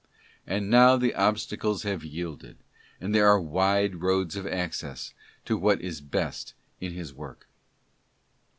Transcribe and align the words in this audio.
And 0.47 0.67
now 0.71 0.97
the 0.97 1.13
obstacles 1.13 1.83
have 1.83 2.03
yielded, 2.03 2.57
and 2.99 3.13
there 3.13 3.27
are 3.27 3.39
wide 3.39 3.97
roads 3.97 4.35
of 4.35 4.47
access 4.47 5.13
to 5.45 5.55
what 5.55 5.79
is 5.79 6.01
best 6.01 6.55
in 6.79 6.93
his 6.93 7.13
work. 7.13 7.47